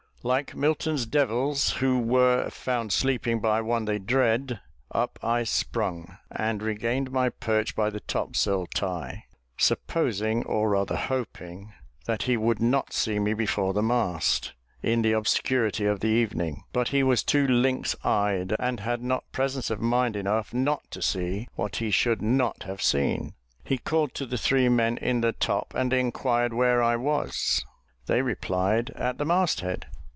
[0.23, 4.59] Like Milton's devils, who were "found sleeping by one they dread,"
[4.91, 9.23] up I sprung, and regained my perch by the topsail tie,
[9.57, 11.73] supposing, or rather hoping,
[12.05, 14.53] that he would not see me before the mast,
[14.83, 19.23] in the obscurity of the evening; but he was too lynx eyed, and had not
[19.31, 23.33] presence of mind enough not to see what he should not have seen.
[23.63, 27.65] He called to the three men in the top, and inquired where I was?
[28.05, 29.87] They replied at the mast head.